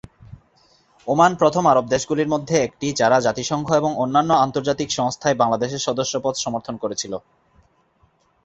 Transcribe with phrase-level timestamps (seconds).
[1.07, 6.75] Oman প্রথম আরব দেশগুলির মধ্যে একটি যারা জাতিসংঘ এবং অন্যান্য আন্তর্জাতিক সংস্থায় বাংলাদেশের সদস্যপদ সমর্থন
[6.83, 7.13] করেছিল।